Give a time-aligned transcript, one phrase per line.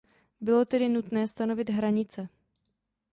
[0.41, 2.27] Bylo tedy nutné stanovit hranice.